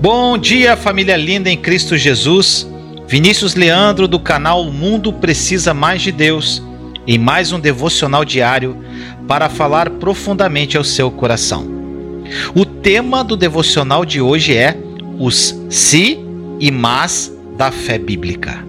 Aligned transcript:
Bom 0.00 0.38
dia, 0.38 0.76
família 0.76 1.16
linda 1.16 1.50
em 1.50 1.56
Cristo 1.56 1.96
Jesus. 1.96 2.64
Vinícius 3.08 3.56
Leandro 3.56 4.06
do 4.06 4.20
canal 4.20 4.62
O 4.62 4.72
Mundo 4.72 5.12
Precisa 5.12 5.74
Mais 5.74 6.02
de 6.02 6.12
Deus, 6.12 6.62
em 7.04 7.18
mais 7.18 7.50
um 7.50 7.58
devocional 7.58 8.24
diário 8.24 8.76
para 9.26 9.48
falar 9.48 9.90
profundamente 9.90 10.76
ao 10.76 10.84
seu 10.84 11.10
coração. 11.10 11.66
O 12.54 12.64
tema 12.64 13.24
do 13.24 13.36
devocional 13.36 14.04
de 14.04 14.20
hoje 14.20 14.56
é 14.56 14.78
os 15.18 15.60
se 15.68 16.16
e 16.60 16.70
mas 16.70 17.32
da 17.56 17.72
fé 17.72 17.98
bíblica. 17.98 18.64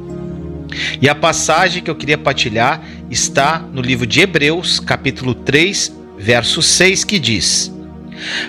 E 0.99 1.07
a 1.07 1.13
passagem 1.13 1.83
que 1.83 1.91
eu 1.91 1.95
queria 1.95 2.17
partilhar 2.17 2.81
está 3.07 3.59
no 3.71 3.83
livro 3.83 4.07
de 4.07 4.19
Hebreus, 4.19 4.79
capítulo 4.79 5.35
3, 5.35 5.95
verso 6.17 6.63
6, 6.63 7.03
que 7.03 7.19
diz: 7.19 7.71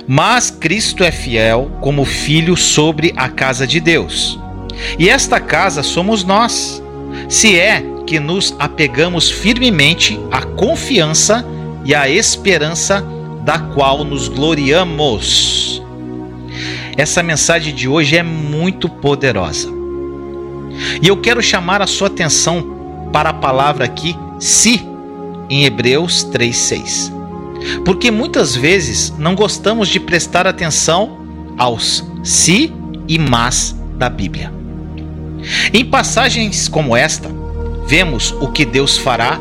mas 0.06 0.50
Cristo 0.50 1.04
é 1.04 1.10
fiel 1.10 1.70
como 1.80 2.04
filho 2.04 2.56
sobre 2.56 3.12
a 3.16 3.28
casa 3.28 3.66
de 3.66 3.80
Deus. 3.80 4.38
E 4.98 5.08
esta 5.08 5.38
casa 5.40 5.82
somos 5.82 6.24
nós, 6.24 6.82
se 7.28 7.58
é 7.58 7.82
que 8.06 8.18
nos 8.18 8.54
apegamos 8.58 9.30
firmemente 9.30 10.18
à 10.30 10.42
confiança 10.42 11.44
e 11.84 11.94
à 11.94 12.08
esperança 12.08 13.04
da 13.44 13.58
qual 13.58 14.04
nos 14.04 14.28
gloriamos. 14.28 15.82
Essa 16.96 17.22
mensagem 17.22 17.74
de 17.74 17.88
hoje 17.88 18.16
é 18.16 18.22
muito 18.22 18.88
poderosa. 18.88 19.68
E 21.00 21.08
eu 21.08 21.16
quero 21.16 21.42
chamar 21.42 21.80
a 21.82 21.86
sua 21.86 22.08
atenção 22.08 23.08
para 23.12 23.30
a 23.30 23.34
palavra 23.34 23.84
aqui, 23.84 24.16
se, 24.38 24.86
em 25.48 25.64
Hebreus 25.64 26.24
3,6 26.24 27.19
porque 27.84 28.10
muitas 28.10 28.54
vezes 28.54 29.12
não 29.18 29.34
gostamos 29.34 29.88
de 29.88 30.00
prestar 30.00 30.46
atenção 30.46 31.18
aos 31.58 32.04
se 32.22 32.72
e 33.06 33.18
mas 33.18 33.76
da 33.96 34.08
Bíblia. 34.08 34.52
Em 35.72 35.84
passagens 35.84 36.68
como 36.68 36.96
esta, 36.96 37.30
vemos 37.86 38.32
o 38.40 38.48
que 38.48 38.64
Deus 38.64 38.96
fará 38.96 39.40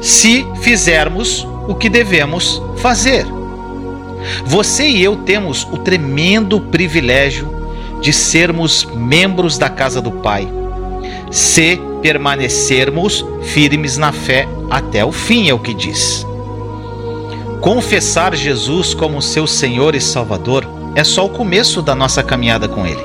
se 0.00 0.46
fizermos 0.60 1.46
o 1.66 1.74
que 1.74 1.88
devemos 1.88 2.62
fazer. 2.76 3.26
Você 4.44 4.88
e 4.88 5.02
eu 5.02 5.16
temos 5.16 5.64
o 5.64 5.78
tremendo 5.78 6.60
privilégio 6.60 7.54
de 8.00 8.12
sermos 8.12 8.84
membros 8.84 9.56
da 9.56 9.68
casa 9.68 10.00
do 10.00 10.12
Pai, 10.12 10.46
se 11.30 11.80
permanecermos 12.02 13.24
firmes 13.42 13.96
na 13.96 14.12
fé 14.12 14.46
até 14.70 15.04
o 15.04 15.10
fim, 15.10 15.48
é 15.48 15.54
o 15.54 15.58
que 15.58 15.72
diz. 15.72 16.26
Confessar 17.64 18.36
Jesus 18.36 18.92
como 18.92 19.22
seu 19.22 19.46
Senhor 19.46 19.94
e 19.94 20.00
Salvador 20.00 20.68
é 20.94 21.02
só 21.02 21.24
o 21.24 21.30
começo 21.30 21.80
da 21.80 21.94
nossa 21.94 22.22
caminhada 22.22 22.68
com 22.68 22.86
Ele. 22.86 23.00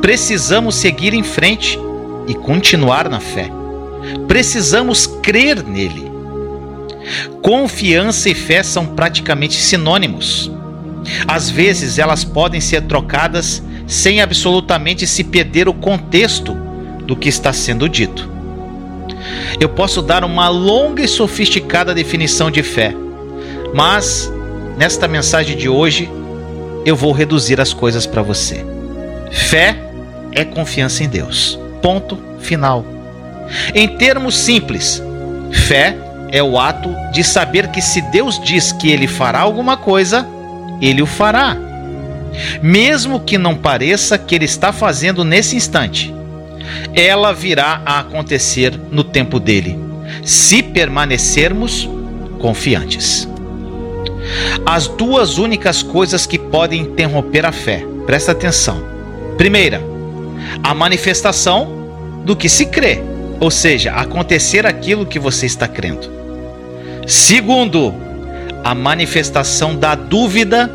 Precisamos 0.00 0.76
seguir 0.76 1.12
em 1.12 1.24
frente 1.24 1.76
e 2.28 2.34
continuar 2.36 3.08
na 3.08 3.18
fé. 3.18 3.50
Precisamos 4.28 5.08
crer 5.08 5.64
nele. 5.64 6.08
Confiança 7.42 8.30
e 8.30 8.36
fé 8.36 8.62
são 8.62 8.86
praticamente 8.86 9.56
sinônimos. 9.56 10.48
Às 11.26 11.50
vezes 11.50 11.98
elas 11.98 12.22
podem 12.22 12.60
ser 12.60 12.82
trocadas 12.82 13.60
sem 13.84 14.20
absolutamente 14.20 15.08
se 15.08 15.24
perder 15.24 15.68
o 15.68 15.74
contexto 15.74 16.56
do 17.04 17.16
que 17.16 17.28
está 17.28 17.52
sendo 17.52 17.88
dito. 17.88 18.30
Eu 19.58 19.68
posso 19.68 20.02
dar 20.02 20.22
uma 20.22 20.48
longa 20.48 21.02
e 21.02 21.08
sofisticada 21.08 21.92
definição 21.92 22.48
de 22.48 22.62
fé 22.62 22.94
mas 23.76 24.32
nesta 24.78 25.06
mensagem 25.06 25.54
de 25.54 25.68
hoje 25.68 26.10
eu 26.86 26.96
vou 26.96 27.12
reduzir 27.12 27.60
as 27.60 27.74
coisas 27.74 28.06
para 28.06 28.22
você. 28.22 28.64
Fé 29.30 29.76
é 30.32 30.46
confiança 30.46 31.04
em 31.04 31.08
Deus. 31.08 31.58
Ponto 31.82 32.18
final. 32.38 32.86
Em 33.74 33.86
termos 33.86 34.34
simples, 34.34 35.02
fé 35.52 35.94
é 36.32 36.42
o 36.42 36.58
ato 36.58 36.88
de 37.12 37.22
saber 37.22 37.68
que 37.68 37.82
se 37.82 38.00
Deus 38.00 38.40
diz 38.42 38.72
que 38.72 38.90
ele 38.90 39.06
fará 39.06 39.40
alguma 39.40 39.76
coisa, 39.76 40.26
ele 40.80 41.02
o 41.02 41.06
fará. 41.06 41.54
Mesmo 42.62 43.20
que 43.20 43.36
não 43.36 43.54
pareça 43.54 44.16
que 44.16 44.34
ele 44.34 44.46
está 44.46 44.72
fazendo 44.72 45.22
nesse 45.22 45.54
instante, 45.54 46.14
ela 46.94 47.30
virá 47.34 47.82
a 47.84 48.00
acontecer 48.00 48.72
no 48.90 49.04
tempo 49.04 49.38
dele, 49.38 49.78
se 50.24 50.62
permanecermos 50.62 51.86
confiantes. 52.38 53.28
As 54.64 54.88
duas 54.88 55.38
únicas 55.38 55.82
coisas 55.82 56.26
que 56.26 56.38
podem 56.38 56.82
interromper 56.82 57.44
a 57.44 57.52
fé. 57.52 57.84
Presta 58.06 58.32
atenção. 58.32 58.82
Primeira, 59.36 59.82
a 60.62 60.74
manifestação 60.74 62.22
do 62.24 62.34
que 62.34 62.48
se 62.48 62.66
crê, 62.66 63.00
ou 63.38 63.50
seja, 63.50 63.92
acontecer 63.92 64.66
aquilo 64.66 65.06
que 65.06 65.18
você 65.18 65.46
está 65.46 65.68
crendo. 65.68 66.10
Segundo, 67.06 67.94
a 68.64 68.74
manifestação 68.74 69.76
da 69.76 69.94
dúvida 69.94 70.70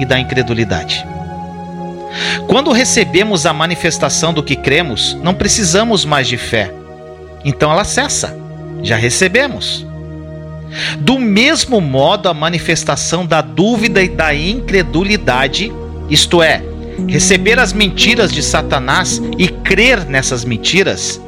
e 0.00 0.04
da 0.04 0.18
incredulidade. 0.18 1.06
Quando 2.48 2.72
recebemos 2.72 3.46
a 3.46 3.52
manifestação 3.52 4.32
do 4.32 4.42
que 4.42 4.56
cremos, 4.56 5.16
não 5.22 5.34
precisamos 5.34 6.04
mais 6.04 6.26
de 6.26 6.36
fé. 6.36 6.72
Então 7.44 7.70
ela 7.70 7.84
cessa. 7.84 8.36
Já 8.82 8.96
recebemos. 8.96 9.85
Do 10.98 11.18
mesmo 11.18 11.80
modo, 11.80 12.28
a 12.28 12.34
manifestação 12.34 13.24
da 13.24 13.40
dúvida 13.40 14.02
e 14.02 14.08
da 14.08 14.34
incredulidade, 14.34 15.72
isto 16.10 16.42
é, 16.42 16.62
receber 17.08 17.58
as 17.58 17.72
mentiras 17.72 18.32
de 18.32 18.42
Satanás 18.42 19.20
e 19.38 19.48
crer 19.48 20.04
nessas 20.04 20.44
mentiras, 20.44 21.20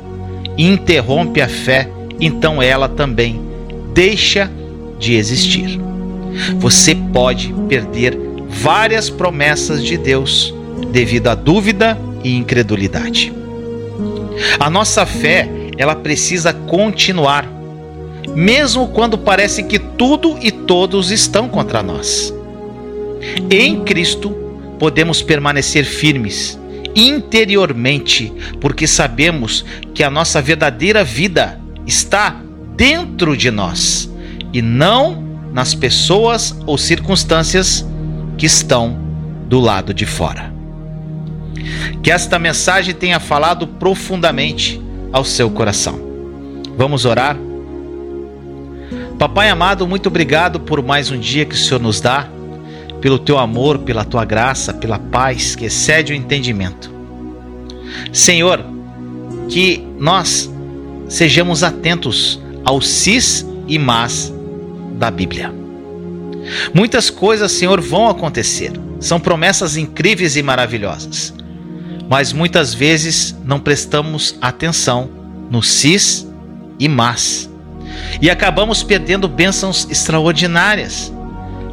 interrompe 0.56 1.41
a 1.41 1.48
fé, 1.48 1.88
então 2.21 2.62
ela 2.62 2.88
também 2.88 3.41
deixa 3.94 4.50
de 4.98 5.15
existir. 5.15 5.78
Você 6.59 6.94
pode 6.94 7.54
perder 7.69 8.19
várias 8.48 9.09
promessas 9.09 9.84
de 9.84 9.97
Deus 9.97 10.54
devido 10.91 11.28
à 11.28 11.34
dúvida 11.34 11.98
e 12.25 12.37
incredulidade. 12.37 13.32
A 14.59 14.71
nossa 14.71 15.04
fé, 15.04 15.48
ela 15.77 15.94
precisa 15.94 16.53
continuar 16.53 17.57
mesmo 18.34 18.89
quando 18.89 19.19
parece 19.19 19.62
que 19.62 19.78
tudo 19.78 20.39
e 20.41 20.50
todos 20.50 21.11
estão 21.11 21.49
contra 21.49 21.83
nós. 21.83 22.33
Em 23.50 23.83
Cristo 23.84 24.31
podemos 24.78 25.22
permanecer 25.22 25.84
firmes 25.84 26.59
interiormente, 26.94 28.33
porque 28.61 28.87
sabemos 28.87 29.65
que 29.94 30.03
a 30.03 30.11
nossa 30.11 30.41
verdadeira 30.43 31.05
vida 31.05 31.61
está 31.87 32.41
dentro 32.77 33.37
de 33.37 33.50
nós 33.50 34.11
e 34.53 34.60
não 34.60 35.22
nas 35.53 35.75
pessoas 35.75 36.56
ou 36.66 36.77
circunstâncias 36.77 37.87
que 38.37 38.47
estão 38.47 38.99
do 39.47 39.60
lado 39.60 39.95
de 39.95 40.06
fora. 40.06 40.53
Que 42.03 42.10
esta 42.10 42.39
mensagem 42.39 42.95
tenha 42.95 43.19
falado 43.21 43.66
profundamente 43.66 44.81
ao 45.12 45.25
seu 45.25 45.50
coração. 45.50 46.00
Vamos 46.77 47.05
orar? 47.05 47.37
Papai 49.18 49.50
amado, 49.50 49.84
muito 49.84 50.06
obrigado 50.06 50.60
por 50.60 50.80
mais 50.80 51.10
um 51.10 51.18
dia 51.18 51.44
que 51.44 51.56
o 51.56 51.58
Senhor 51.58 51.80
nos 51.80 52.00
dá, 52.00 52.28
pelo 53.00 53.18
teu 53.18 53.36
amor, 53.36 53.80
pela 53.80 54.04
tua 54.04 54.24
graça, 54.24 54.72
pela 54.72 54.96
paz 54.96 55.56
que 55.56 55.64
excede 55.64 56.12
o 56.12 56.16
entendimento. 56.16 56.88
Senhor, 58.12 58.64
que 59.48 59.84
nós 59.98 60.48
sejamos 61.08 61.64
atentos 61.64 62.40
aos 62.65 62.86
sis 62.86 63.44
e 63.66 63.76
mas 63.76 64.32
da 64.92 65.10
Bíblia. 65.10 65.53
Muitas 66.72 67.10
coisas, 67.10 67.50
Senhor, 67.50 67.80
vão 67.80 68.09
acontecer. 68.09 68.71
São 69.00 69.18
promessas 69.18 69.76
incríveis 69.76 70.36
e 70.36 70.44
maravilhosas. 70.44 71.34
Mas 72.09 72.32
muitas 72.32 72.72
vezes 72.72 73.36
não 73.44 73.59
prestamos 73.59 74.36
atenção 74.41 75.10
no 75.50 75.60
sis 75.60 76.24
e 76.78 76.88
mas 76.88 77.47
e 78.21 78.30
acabamos 78.30 78.83
perdendo 78.83 79.28
bênçãos 79.28 79.86
extraordinárias, 79.91 81.12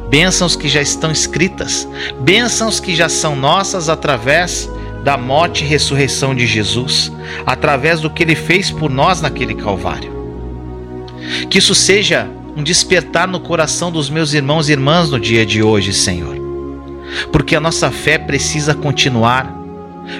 bênçãos 0.08 0.54
que 0.54 0.68
já 0.68 0.80
estão 0.80 1.10
escritas, 1.10 1.88
bênçãos 2.20 2.78
que 2.78 2.94
já 2.94 3.08
são 3.08 3.34
nossas 3.34 3.88
através 3.88 4.68
da 5.02 5.16
morte 5.16 5.64
e 5.64 5.66
ressurreição 5.66 6.34
de 6.34 6.46
Jesus, 6.46 7.12
através 7.44 8.00
do 8.00 8.10
que 8.10 8.22
ele 8.22 8.34
fez 8.34 8.70
por 8.70 8.90
nós 8.90 9.20
naquele 9.20 9.54
Calvário. 9.54 10.14
Que 11.48 11.58
isso 11.58 11.74
seja 11.74 12.28
um 12.56 12.62
despertar 12.62 13.28
no 13.28 13.40
coração 13.40 13.90
dos 13.92 14.08
meus 14.08 14.32
irmãos 14.32 14.68
e 14.68 14.72
irmãs 14.72 15.10
no 15.10 15.20
dia 15.20 15.44
de 15.44 15.62
hoje, 15.62 15.92
Senhor. 15.92 16.36
Porque 17.30 17.54
a 17.54 17.60
nossa 17.60 17.90
fé 17.90 18.18
precisa 18.18 18.74
continuar, 18.74 19.52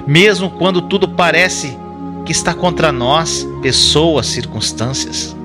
mesmo 0.07 0.51
quando 0.51 0.83
tudo 0.83 1.09
parece 1.09 1.77
que 2.25 2.33
está 2.33 2.53
contra 2.53 2.91
nós, 2.91 3.47
pessoas, 3.63 4.27
circunstâncias. 4.27 5.36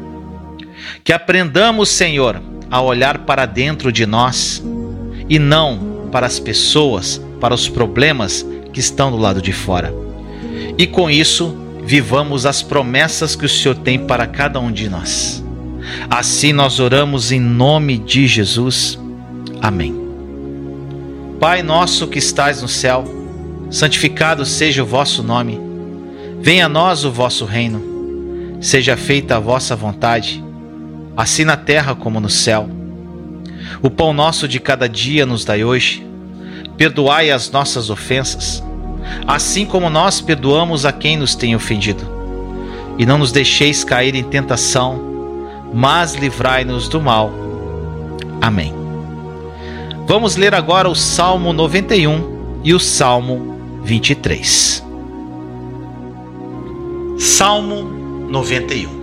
Que 1.04 1.14
aprendamos, 1.14 1.90
Senhor, 1.90 2.42
a 2.70 2.82
olhar 2.82 3.20
para 3.20 3.46
dentro 3.46 3.92
de 3.92 4.06
nós 4.06 4.64
e 5.28 5.40
não 5.40 6.10
para 6.12 6.28
as 6.28 6.40
pessoas, 6.40 7.22
para 7.40 7.54
os 7.54 7.68
problemas 7.68 8.46
que 8.72 8.80
estão 8.80 9.12
do 9.12 9.18
lado 9.18 9.42
de 9.42 9.52
fora. 9.52 9.94
E 10.78 10.86
com 10.86 11.10
isso, 11.10 11.56
vivamos 11.84 12.46
as 12.46 12.62
promessas 12.62 13.36
que 13.36 13.46
o 13.46 13.50
Senhor 13.50 13.76
tem 13.76 14.00
para 14.00 14.28
cada 14.28 14.60
um 14.60 14.72
de 14.72 14.90
nós. 14.90 15.44
Assim 16.10 16.54
nós 16.54 16.80
oramos 16.80 17.32
em 17.32 17.40
nome 17.40 17.98
de 17.98 18.28
Jesus. 18.28 19.00
Amém. 19.62 20.00
Pai 21.40 21.64
nosso 21.64 22.08
que 22.08 22.20
estais 22.20 22.62
no 22.62 22.68
céu, 22.68 23.04
santificado 23.70 24.46
seja 24.46 24.84
o 24.84 24.86
vosso 24.86 25.24
nome. 25.24 25.60
Venha 26.40 26.68
a 26.68 26.70
nós 26.70 27.04
o 27.04 27.12
vosso 27.12 27.46
reino. 27.46 27.90
Seja 28.62 28.96
feita 28.96 29.38
a 29.38 29.40
vossa 29.40 29.76
vontade, 29.76 30.44
assim 31.16 31.44
na 31.44 31.58
terra 31.58 31.96
como 31.96 32.20
no 32.20 32.30
céu. 32.30 32.70
O 33.82 33.90
pão 33.90 34.14
nosso 34.14 34.48
de 34.48 34.60
cada 34.60 34.88
dia 34.88 35.26
nos 35.26 35.46
dai 35.46 35.64
hoje. 35.64 36.06
Perdoai 36.78 37.30
as 37.32 37.52
nossas 37.52 37.90
ofensas, 37.90 38.64
assim 39.28 39.66
como 39.66 39.90
nós 39.90 40.20
perdoamos 40.20 40.86
a 40.86 40.92
quem 40.92 41.18
nos 41.18 41.36
tem 41.36 41.56
ofendido. 41.56 42.04
E 42.98 43.06
não 43.06 43.18
nos 43.18 43.32
deixeis 43.32 43.84
cair 43.84 44.16
em 44.16 44.24
tentação, 44.24 45.00
mas 45.74 46.16
livrai-nos 46.16 46.88
do 46.88 47.02
mal. 47.02 47.32
Amém. 48.42 48.74
Vamos 50.08 50.36
ler 50.36 50.54
agora 50.54 50.90
o 50.90 50.96
Salmo 50.96 51.54
91 51.54 52.62
e 52.64 52.74
o 52.74 52.80
Salmo 52.80 53.82
23. 53.84 54.84
Salmo 57.18 57.84
91 58.30 59.01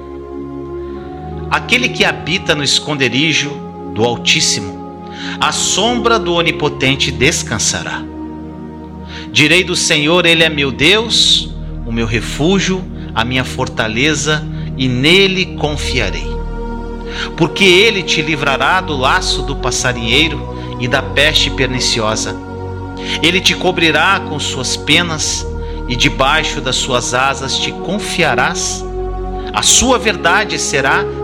Aquele 1.50 1.88
que 1.88 2.04
habita 2.04 2.54
no 2.54 2.62
esconderijo 2.62 3.50
do 3.94 4.04
Altíssimo, 4.04 5.02
a 5.40 5.52
sombra 5.52 6.18
do 6.18 6.34
Onipotente 6.34 7.10
descansará. 7.10 8.02
Direi 9.32 9.64
do 9.64 9.76
Senhor, 9.76 10.26
Ele 10.26 10.44
é 10.44 10.48
meu 10.48 10.70
Deus, 10.70 11.50
o 11.86 11.92
meu 11.92 12.06
refúgio, 12.06 12.84
a 13.14 13.24
minha 13.24 13.44
fortaleza, 13.44 14.46
e 14.76 14.88
nele 14.88 15.56
confiarei 15.56 16.38
porque 17.36 17.64
ele 17.64 18.02
te 18.02 18.22
livrará 18.22 18.80
do 18.80 18.96
laço 18.96 19.42
do 19.42 19.56
passarinheiro 19.56 20.76
e 20.80 20.86
da 20.86 21.02
peste 21.02 21.50
perniciosa. 21.50 22.36
Ele 23.22 23.40
te 23.40 23.54
cobrirá 23.54 24.20
com 24.28 24.38
suas 24.38 24.76
penas 24.76 25.46
e 25.88 25.96
debaixo 25.96 26.60
das 26.60 26.76
suas 26.76 27.14
asas 27.14 27.58
te 27.58 27.72
confiarás. 27.72 28.84
A 29.52 29.62
sua 29.62 29.98
verdade 29.98 30.58
será 30.58 31.04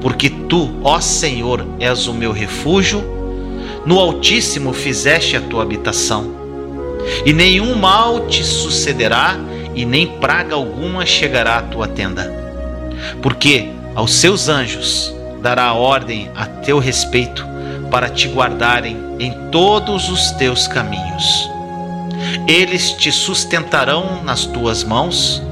Porque 0.00 0.30
tu, 0.30 0.76
ó 0.82 1.00
Senhor, 1.00 1.66
és 1.78 2.06
o 2.06 2.14
meu 2.14 2.32
refúgio, 2.32 3.02
no 3.84 3.98
Altíssimo 3.98 4.72
fizeste 4.72 5.36
a 5.36 5.40
tua 5.40 5.62
habitação. 5.62 6.38
E 7.24 7.32
nenhum 7.32 7.76
mal 7.76 8.26
te 8.26 8.44
sucederá, 8.44 9.38
e 9.74 9.84
nem 9.84 10.06
praga 10.18 10.54
alguma 10.54 11.06
chegará 11.06 11.58
à 11.58 11.62
tua 11.62 11.86
tenda. 11.86 12.32
Porque 13.22 13.68
aos 13.94 14.12
seus 14.12 14.48
anjos 14.48 15.14
dará 15.40 15.72
ordem 15.72 16.30
a 16.34 16.44
teu 16.44 16.78
respeito 16.78 17.46
para 17.90 18.08
te 18.08 18.28
guardarem 18.28 18.96
em 19.18 19.32
todos 19.50 20.08
os 20.08 20.30
teus 20.32 20.68
caminhos. 20.68 21.48
Eles 22.46 22.92
te 22.92 23.10
sustentarão 23.10 24.22
nas 24.22 24.44
tuas 24.44 24.84
mãos, 24.84 25.42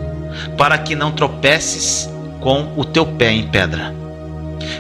para 0.57 0.79
que 0.79 0.95
não 0.95 1.11
tropeces 1.11 2.09
com 2.41 2.73
o 2.77 2.85
teu 2.85 3.05
pé 3.05 3.33
em 3.33 3.49
pedra. 3.49 3.98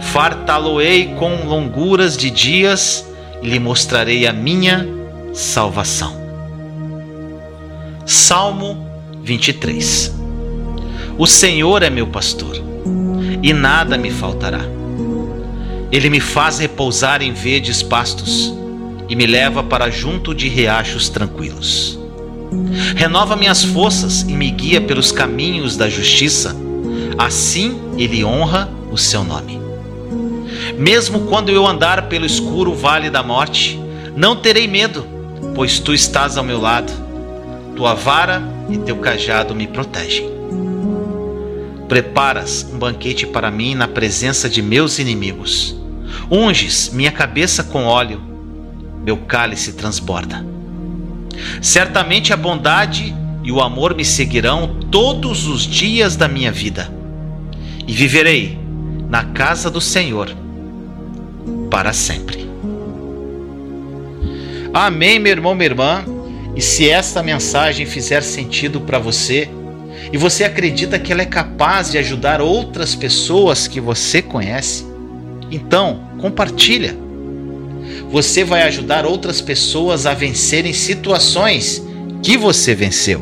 Fartá-lo-ei 0.00 1.14
com 1.18 1.46
longuras 1.46 2.16
de 2.16 2.30
dias 2.30 3.06
e 3.42 3.48
lhe 3.48 3.58
mostrarei 3.58 4.26
a 4.26 4.32
minha 4.32 4.86
salvação. 5.32 6.16
Salmo 8.04 8.86
23 9.22 10.14
O 11.18 11.26
Senhor 11.26 11.82
é 11.82 11.90
meu 11.90 12.06
pastor, 12.06 12.56
e 13.42 13.52
nada 13.52 13.98
me 13.98 14.10
faltará. 14.10 14.60
Ele 15.90 16.10
me 16.10 16.20
faz 16.20 16.58
repousar 16.58 17.22
em 17.22 17.32
verdes 17.32 17.82
pastos 17.82 18.54
e 19.08 19.14
me 19.14 19.26
leva 19.26 19.62
para 19.62 19.90
junto 19.90 20.34
de 20.34 20.48
riachos 20.48 21.08
tranquilos. 21.08 21.98
Renova 22.94 23.36
minhas 23.36 23.64
forças 23.64 24.22
e 24.22 24.32
me 24.32 24.50
guia 24.50 24.80
pelos 24.80 25.12
caminhos 25.12 25.76
da 25.76 25.88
justiça. 25.88 26.56
Assim 27.18 27.76
ele 27.96 28.24
honra 28.24 28.70
o 28.90 28.96
seu 28.96 29.24
nome. 29.24 29.65
Mesmo 30.78 31.20
quando 31.20 31.48
eu 31.48 31.66
andar 31.66 32.06
pelo 32.08 32.26
escuro 32.26 32.74
vale 32.74 33.08
da 33.08 33.22
morte, 33.22 33.80
não 34.14 34.36
terei 34.36 34.68
medo, 34.68 35.06
pois 35.54 35.78
tu 35.78 35.94
estás 35.94 36.36
ao 36.36 36.44
meu 36.44 36.60
lado. 36.60 36.92
Tua 37.74 37.94
vara 37.94 38.42
e 38.68 38.76
teu 38.76 38.96
cajado 38.96 39.54
me 39.54 39.66
protegem. 39.66 40.30
Preparas 41.88 42.66
um 42.70 42.78
banquete 42.78 43.26
para 43.26 43.50
mim 43.50 43.74
na 43.74 43.88
presença 43.88 44.50
de 44.50 44.60
meus 44.60 44.98
inimigos. 44.98 45.74
Unges 46.30 46.90
minha 46.92 47.12
cabeça 47.12 47.64
com 47.64 47.84
óleo, 47.84 48.20
meu 49.02 49.16
cálice 49.16 49.72
transborda. 49.72 50.44
Certamente 51.62 52.34
a 52.34 52.36
bondade 52.36 53.14
e 53.42 53.50
o 53.50 53.62
amor 53.62 53.94
me 53.94 54.04
seguirão 54.04 54.76
todos 54.90 55.46
os 55.46 55.62
dias 55.62 56.16
da 56.16 56.28
minha 56.28 56.50
vida, 56.50 56.92
e 57.86 57.92
viverei 57.92 58.58
na 59.08 59.24
casa 59.24 59.70
do 59.70 59.80
Senhor 59.80 60.45
para 61.70 61.92
sempre. 61.92 62.48
Amém, 64.72 65.18
meu 65.18 65.32
irmão, 65.32 65.54
minha 65.54 65.66
irmã. 65.66 66.04
E 66.54 66.62
se 66.62 66.88
esta 66.88 67.22
mensagem 67.22 67.84
fizer 67.86 68.22
sentido 68.22 68.80
para 68.80 68.98
você, 68.98 69.48
e 70.12 70.18
você 70.18 70.44
acredita 70.44 70.98
que 70.98 71.12
ela 71.12 71.22
é 71.22 71.26
capaz 71.26 71.90
de 71.90 71.98
ajudar 71.98 72.40
outras 72.40 72.94
pessoas 72.94 73.66
que 73.66 73.80
você 73.80 74.22
conhece, 74.22 74.84
então 75.50 76.08
compartilha. 76.18 76.96
Você 78.10 78.44
vai 78.44 78.62
ajudar 78.62 79.04
outras 79.04 79.40
pessoas 79.40 80.06
a 80.06 80.14
vencerem 80.14 80.72
situações 80.72 81.82
que 82.22 82.36
você 82.36 82.74
venceu 82.74 83.20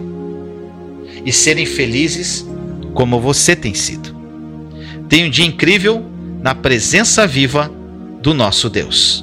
e 1.25 1.33
serem 1.33 1.67
felizes 1.67 2.45
como 2.93 3.21
você 3.21 3.57
tem 3.57 3.75
sido. 3.75 4.15
Tenha 5.09 5.27
um 5.27 5.31
dia 5.31 5.45
incrível 5.45 6.05
na 6.43 6.55
presença 6.55 7.27
viva 7.27 7.71
do 8.25 8.33
nosso 8.33 8.71
Deus. 8.71 9.23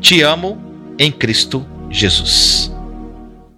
Te 0.00 0.20
amo 0.22 0.60
em 0.98 1.12
Cristo 1.12 1.64
Jesus. 1.88 2.73